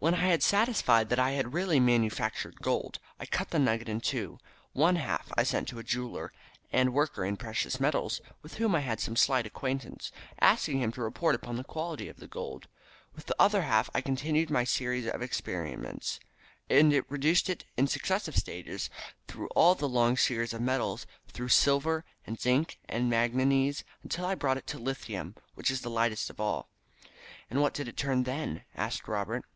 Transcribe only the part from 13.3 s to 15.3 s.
other half I continued my series of